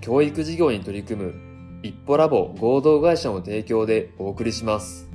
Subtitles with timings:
[0.00, 1.34] 教育事業に取り組む
[1.82, 5.08] 一歩ラボ合同会社の提供でお送りします。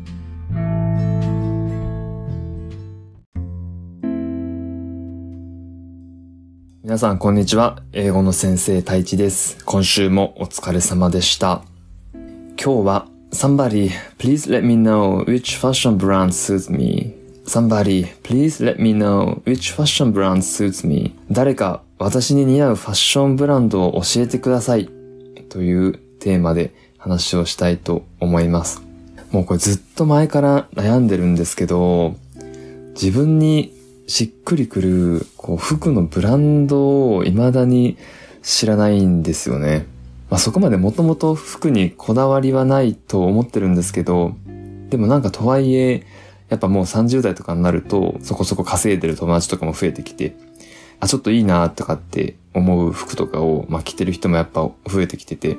[6.83, 7.81] 皆さんこんにちは。
[7.93, 9.63] 英語の先生太一です。
[9.65, 11.63] 今週もお疲れ様でした。
[12.61, 13.89] 今日は Somebody,
[14.19, 17.13] please let me know which fashion brand suits me.
[17.45, 21.15] Somebody, please let me know which fashion brand suits me.
[21.31, 24.89] 誰か私に似合うファッションブランドを教えてください
[25.49, 28.81] というテーマで話をしたいと思います。
[29.31, 32.15] もうこれずっと前から悩んでるんですけど、
[32.93, 33.73] 自分に
[34.07, 37.97] しっくりくるこう服のブランドを未だに
[38.41, 39.85] 知らないんですよね。
[40.29, 44.35] まあ、そこまでもともと服にこだわりはないと思ってるんですけど、
[44.89, 46.05] でもなんかとはいえ、
[46.49, 50.35] やっぱもう30代とかになるとそこそこ稼いでる友達とかも増えてきて、
[51.03, 55.57] あ、ちょっといいなとかって思う服とかを、まあ、着てる人もやっぱ増えてきてて、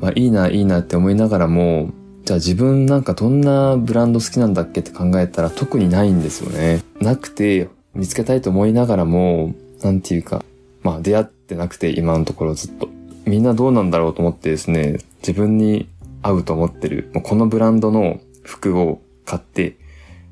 [0.00, 1.90] まあ、いいな、いいなって思いながらも、
[2.24, 6.82] じゃあ自分なんかどんなブランド好きなんだっけって考えたら特にないんですよね。
[7.00, 10.44] なくて、見つけたいと思いながらも、なんていうか、
[10.82, 12.88] まあ出会ってなくて今のところずっと。
[13.26, 15.88] みんなどうなんだろうと思ってですね、自分に
[16.22, 19.76] 合うと思ってる、もうこのブランドの服を買って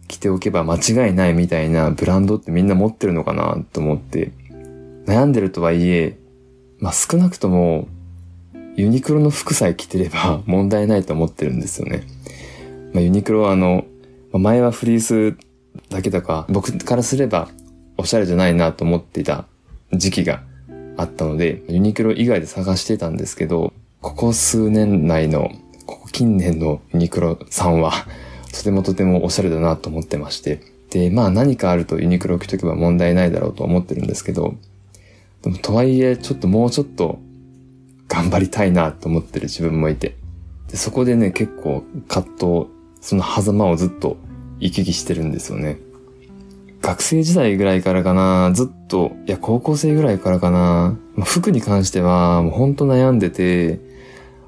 [0.09, 4.33] 着ておけば間違いないみたいなブランドってみんな持ってるのかなと思って、
[5.07, 6.19] 悩んでるとはいえ、
[6.79, 7.89] まあ少なくとも
[8.77, 12.03] ユニクロの服さえ着てれば 問題ないと思ってるんですよね。
[12.93, 13.85] まあ、ユニクロはあの、
[14.33, 15.37] 前はフリース
[15.91, 17.49] だけとか、僕からすれば
[17.97, 19.47] おしゃれじゃないなと思っていた
[19.93, 20.43] 時期が
[20.97, 25.53] あったので、ユニクロ以外で探してたんですけど、ここ数年内の、
[25.87, 27.93] ここ近年のユニクロさんは、
[28.53, 34.55] とてもとてもおしゃれだなと思ってまして、で、まあ何かあるとユニクロ着とけば問題ないだろうと思ってるんですけど、
[35.45, 37.19] でもとはいえ、ちょっともうちょっと
[38.09, 40.17] 頑張りたいなと思ってる自分もいて。
[40.71, 42.67] でそこでね、結構葛藤、
[43.03, 44.17] その狭間をずっと
[44.59, 45.79] 行き来してるんですよね。
[46.81, 53.81] 学生時代ぐらいからかな、ずっと、いや、高校生ぐらいからかな、ま、服に関しては、もうほんと悩んでて、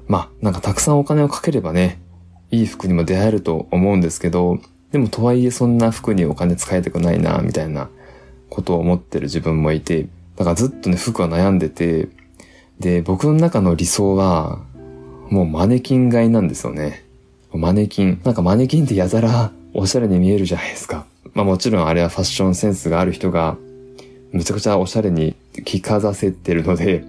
[0.07, 2.01] まあ、なんかたくさんお金をかければね、
[2.49, 4.59] いい服にも出会えると思うんですけど、
[4.91, 7.89] でもとはいえそんな服にお金使いたくないな、みたいな
[8.49, 12.07] ことを思ってる自分もいて、だからずっとね、服は悩んでて、
[12.79, 14.59] で、僕の中の理想は、
[15.29, 17.03] もうマネキン買いなんですよね。
[17.51, 18.21] マネキン。
[18.23, 21.05] なんかマネキンってやたらおしゃれに見えるじゃないですか。
[21.33, 23.57] まあもちろんあれはファッションセンスがある人が、
[24.31, 27.03] むちゃくちゃおしゃれに着かざせてるので、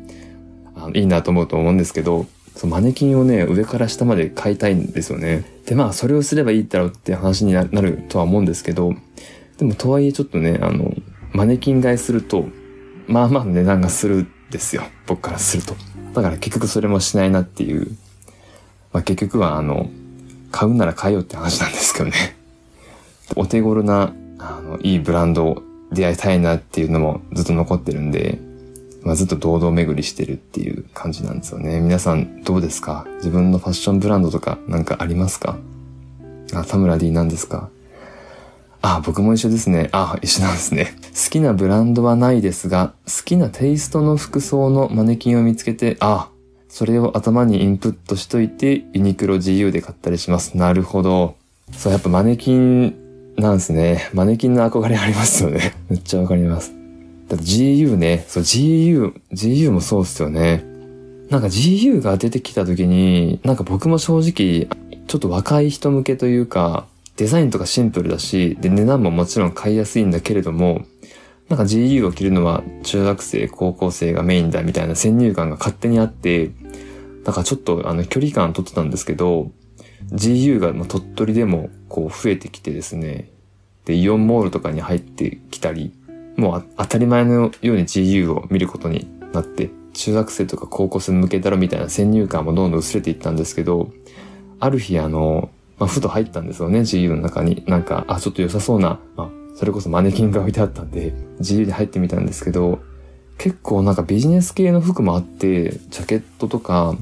[0.75, 5.45] あのいいなと思うと思うんですけど、そのマネキンをね、上から下まで買いたいんですよね。
[5.67, 8.95] で、まあそれをすればいいだろうって話になるとは思うんですけど、
[9.59, 10.95] でもとはいえちょっとね、あの、
[11.33, 12.47] マネキン買いすると、
[13.09, 14.83] まあまあ値段がするんですよ。
[15.07, 15.75] 僕からすると。
[16.15, 17.97] だから結局それもしないなっていう。
[18.93, 19.91] まあ結局はあの、
[20.51, 22.37] 買うなら買えよって話なんですけどね。
[23.37, 28.39] お手頃な、あの、いいブランドを出会いたいなっていうのもずっと残ってるんで、
[29.03, 31.81] まあ、ずっと堂々巡りしてるっていう感じなんですよね。
[31.81, 33.07] 皆さんどうですか？
[33.17, 35.57] 自分のファッションブランドとかなんかありますか？
[36.53, 37.71] あ、田村 D 何ですか？
[38.81, 39.89] あ、僕も一緒ですね。
[39.93, 40.95] あ、一緒なんですね。
[41.13, 46.31] 好きなブランドはないですが、好きなテイストの服装のマネキンを見つけて、あ、
[46.69, 50.57] それを頭にインプットしといて、ユニクロ GU で買ったりします。
[50.57, 51.37] なるほど。
[51.73, 54.11] そう、やっぱマネキンなんですね。
[54.13, 55.75] マネキンの憧れありますよね。
[55.91, 56.73] めっちゃわかります。
[57.29, 58.25] だって GU ね。
[58.29, 60.65] そう、GU、GU もそうっすよね。
[61.31, 64.69] なんか GU が出てきた時に、なんか僕も正直、
[65.07, 66.87] ちょっと若い人向けというか、
[67.19, 70.87] デザインとかシンプルだし、で、値段ももちろん買いやすいんだけれども、
[71.49, 76.53] なんか GU を着るのは中学生、高校生がメインだみたいな先入観が勝手にあって、
[77.25, 79.51] なんかちょっとあの距離感取ってたんですけど、
[80.13, 83.33] GU が鳥取でもこう増えてきてですね、
[83.85, 85.93] で、イオンモールとかに入ってきたり、
[86.37, 93.91] もう当たり前のように GU を見ることになって、中学生とか高校生向けだろみたいな先入観もどんどん薄れていったんですけど、
[94.61, 97.63] ある日あの、まあ、ふと入ったんですよね、GU の中に。
[97.67, 102.81] なんか、あ、ちょっと良さそうな、まあ、それこそマネキンが置いてあったんで、GU で入ってみたんですけど、
[103.39, 106.97] 結構なんかビジネス系の服もあって、ジャケットとか、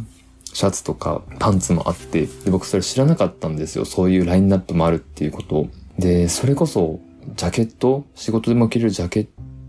[0.53, 3.85] シャツとかパンツもあって、で僕それ知らなかったんですよ。
[3.85, 5.69] そういうラインナップもあるっていうこと。
[5.99, 7.01] で、それこそ、
[7.37, 9.27] ジャケット仕事でも着れるジャケッ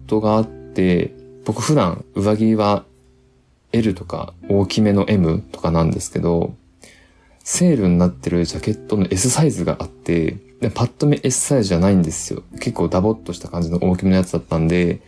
[0.08, 1.14] トがあって、
[1.46, 2.86] 僕普段上着は
[3.72, 6.54] L とか大きめの M とかなんですけど、
[7.50, 12.44] セールになってるジャケットの S サイズがあって、でパッと見 S サイズじゃないんですよ。
[12.60, 15.00] 結構ダボっとした感じの大きめのやつだったんで、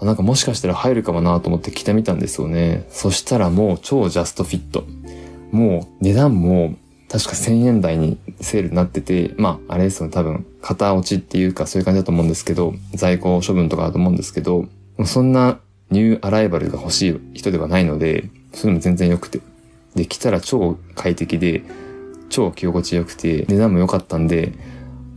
[0.00, 2.84] あなんかもしかしたら入るかもなと思って着てみたんですよね。
[2.90, 4.84] そしたらもう超ジャストフィット。
[5.52, 6.74] もう値段も
[7.08, 14.66] 確か1000円台にセールになってて、まああれですよね、多分、型落ちっていうかそういう感じだと思うんですけど、在庫処分とかだと思うんですけど、
[15.04, 15.60] そんな
[15.92, 19.38] ニューアライバルが欲しい人ではないので、そういうのも全然良くて。
[19.94, 21.62] で、来たら超快適で、
[22.28, 24.52] 超着心地良くて、値段も良かったんで、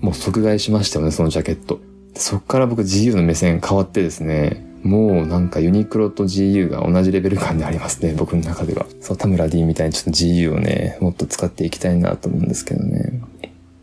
[0.01, 1.79] もう即買いしましたよね、そのジャケット。
[2.15, 8.85] そっから僕 GU の目線変わってですね、もうなんかユニクロと GU が同じレベル感でありますね、僕の中では。
[9.01, 13.21] そう、田村 D みたいにちょっと GU をね、もっと使っていきたいなと思うんですけどね。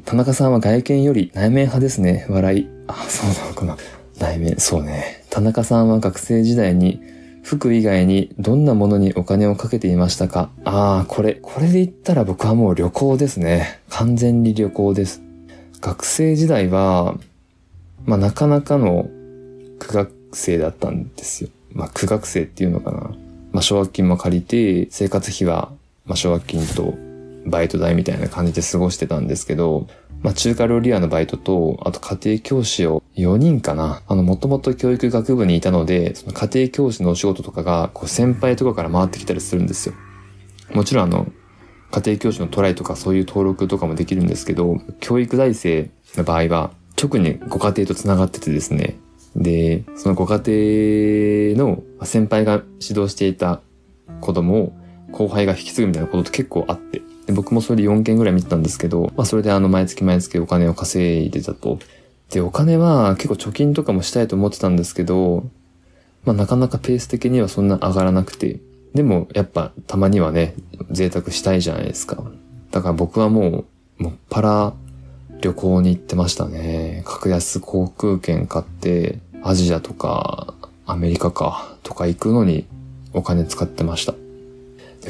[0.05, 2.69] 田中さんは外見より内面派ですね、笑い。
[2.87, 3.77] あ、そうなのかな。
[4.21, 5.25] 内面、そうね。
[5.31, 7.01] 田中さんは学生時代に
[7.45, 10.49] 服以外にどんなものにお金をかけていましたか？
[10.65, 13.81] ああ、これ、これで言ったら僕はもう旅行ですね。
[13.91, 15.21] 完全に旅行です。
[15.83, 17.19] 学生時代は、
[18.07, 19.09] まあなかなかの
[19.79, 21.51] 苦学生だったんですよ。
[21.73, 23.15] まあ苦学生っていうのかな。
[23.53, 25.71] まあ奨学金も借りて、生活費は、
[26.07, 26.95] まあ奨学金と
[27.45, 29.87] バイト代みたいな感じで過ごしてたんですけど、
[30.25, 34.01] まあ中華料理屋のバイトと、あと家庭教師を4人かな。
[34.09, 39.95] あの、もともと教育学部にいたので、その家庭教師のお仕事とかが、こう先輩とかから回ってきたりするんですよ。
[40.73, 41.27] もちろんあの、
[41.91, 48.97] 家庭教師のトライとかそういう登録とかもできるんですけど、教育大生の場合は、直にご家庭と繋がっててですね。
[49.37, 50.41] で、そのご家
[51.55, 53.61] 庭の先輩が指導していた
[54.23, 54.73] 子供を
[55.13, 57.03] 後輩が引き継ぐみたいなことって結構あって。
[57.27, 61.79] で僕もそれで4件ぐらい見てたんですけど、まあそれであの毎月毎月お金を稼いでたと。
[62.31, 65.45] で、お金は結構貯金とかもしたいと思ってたんですけど、
[66.25, 68.61] まあなかなかペース的にはそんな上がらなくて、
[68.95, 70.55] でもやっぱたまにはね、
[70.91, 72.23] 贅沢したいじゃないですか。
[72.71, 73.65] だから僕はも
[73.99, 74.75] う、もっぱら
[75.41, 77.03] 旅行に行ってましたね。
[77.07, 80.55] 格安航空券買って、アジアとか
[80.87, 82.67] アメリカかとか行くのに
[83.13, 84.15] お金使ってました。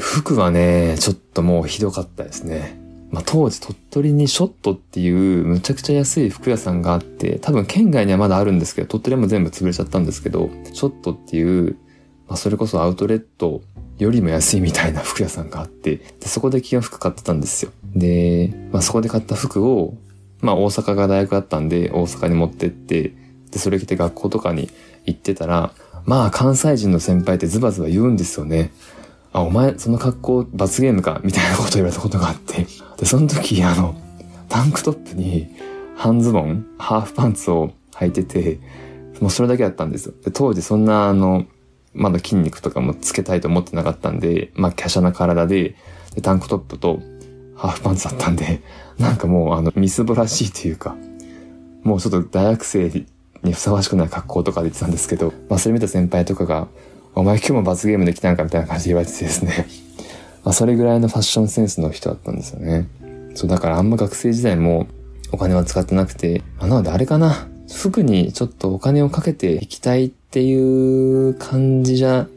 [0.01, 2.79] 服はね、ちょっともうひどかったですね。
[3.11, 5.09] まあ、当時鳥取にショットってい
[5.41, 11.77] うむちゃくちゃ安い服屋さんがあって、多分県外にはまだあるんですけど、鳥取も全部潰れちゃったんですけど、ショットっていう、
[12.27, 13.61] まあ、それこそアウトレット
[13.97, 17.71] よりも安いみたいな服屋さんがあって、でそこで気が服買ってたんですよ。
[17.95, 19.95] で、まあ、そこで買った服を、
[20.41, 23.13] まあ大阪が大学だったんで大阪に持ってって、
[23.51, 24.69] で、それ着て学校とかに
[25.05, 25.71] 行ってたら、
[26.05, 28.71] まあ関西人の先輩ってズバズバ言うんですよね。
[29.35, 32.65] あ、お前その格好罰ゲームかみたいなこと言われたことがあって。
[32.97, 33.93] で、その時あの、
[34.47, 35.49] タンクトップに
[35.97, 38.59] 半ズボン、ハーフパンツを履いてて、
[39.19, 40.13] もうそれだけだったんですよ。
[40.23, 41.45] で当時そんなあの、
[41.93, 45.75] まだ筋肉とかもつけたいと思ってなかったんで、まあ、華奢な体で、
[46.13, 47.01] でタンクトップと
[47.57, 48.61] ハーフパンツだったんで、
[48.97, 50.95] なんかもうあの、みすぼらしいというか、
[51.83, 53.05] もうちょっと大学生
[53.43, 56.69] にふさわしくない格好とかで言ってたんですけど、まあそれ見た先輩とかが、
[57.17, 59.67] お前今日も罰ゲームできたんかみたいな感じで言われてですね。
[60.43, 62.89] まそれぐらいのファッションセンスの人だったんですよね。
[63.35, 64.87] そう、だからあんま学生時代も
[65.31, 67.47] お金は使ってなくて、あなのであれかな。
[67.73, 72.27] 服にちょっとお金をかけていきたいっていう感じじゃ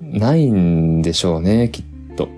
[0.00, 1.84] ないんでしょうね、きっ
[2.16, 2.28] と。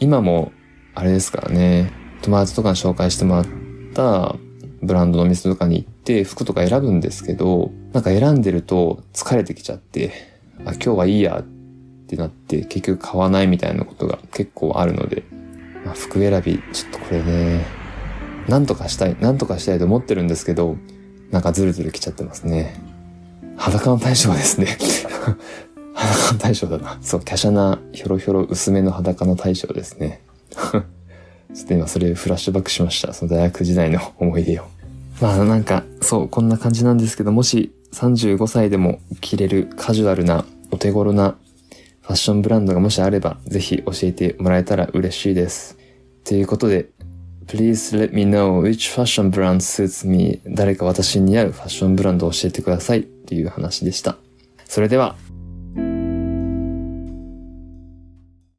[0.00, 0.50] 今も
[0.96, 3.46] あれですからね、友達とかに紹介してもらっ
[3.94, 4.34] た
[4.82, 11.44] ブランドの店とかに行って服とか選ぶんですけど、なんか選んでると疲れてきちゃって、あ、今日はいいやっ
[12.06, 15.24] てなって結局買わないみたいなことが結構あるので、
[15.84, 17.64] まあ、服選び、ちょっとこれね、
[18.48, 20.76] なんとかしたい、なんとかしたいと思ってるんですけど、
[21.30, 22.80] なんかズルズル来ちゃってますね。
[23.56, 24.78] 裸の対象ですね。
[25.94, 26.98] 裸の対象だな。
[27.00, 30.20] そう、華奢な、ひょろひょろ薄めの裸の対象ですね。
[30.52, 33.12] ちょっと今それフラッシュバックしました。
[33.12, 34.64] その大学時代の思い出を。
[35.20, 41.36] まあなんか、そう、こんな感じなんですけど、もし35歳でも着れるカジュアルな、お手頃な
[42.02, 45.78] ファッションブランドがもしあれば、ぜひ教えてもらえたら嬉しいです。
[46.24, 46.90] ということで、
[47.46, 50.40] Please let me know which fashion brand suits me.
[50.46, 54.16] 誰か私に似合うファッションブランドを教えてくださいという話でした。
[54.64, 55.14] それでは、